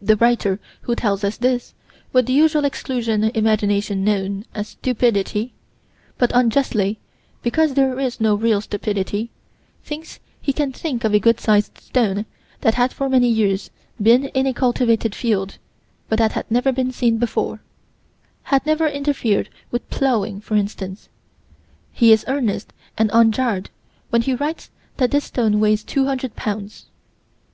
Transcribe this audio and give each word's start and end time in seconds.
The 0.00 0.16
writer 0.18 0.58
who 0.80 0.94
tells 0.94 1.22
us 1.22 1.36
this, 1.36 1.74
with 2.14 2.24
the 2.24 2.32
usual 2.32 2.64
exclusion 2.64 3.24
imagination 3.24 4.02
known 4.04 4.46
as 4.54 4.68
stupidity, 4.68 5.52
but 6.16 6.32
unjustly, 6.34 6.98
because 7.42 7.74
there 7.74 8.00
is 8.00 8.22
no 8.22 8.34
real 8.34 8.62
stupidity, 8.62 9.28
thinks 9.84 10.18
he 10.40 10.54
can 10.54 10.72
think 10.72 11.04
of 11.04 11.12
a 11.12 11.18
good 11.20 11.40
sized 11.40 11.76
stone 11.76 12.24
that 12.62 12.72
had 12.76 12.94
for 12.94 13.10
many 13.10 13.28
years 13.28 13.68
been 14.00 14.24
in 14.28 14.46
a 14.46 14.54
cultivated 14.54 15.14
field, 15.14 15.58
but 16.08 16.18
that 16.18 16.32
had 16.32 16.50
never 16.50 16.72
been 16.72 16.90
seen 16.90 17.18
before 17.18 17.60
had 18.44 18.64
never 18.64 18.86
interfered 18.88 19.50
with 19.70 19.90
plowing, 19.90 20.40
for 20.40 20.56
instance. 20.56 21.10
He 21.92 22.12
is 22.12 22.24
earnest 22.26 22.72
and 22.96 23.10
unjarred 23.12 23.68
when 24.08 24.22
he 24.22 24.34
writes 24.34 24.70
that 24.96 25.10
this 25.10 25.24
stone 25.26 25.60
weighs 25.60 25.84
200 25.84 26.34
pounds. 26.34 26.86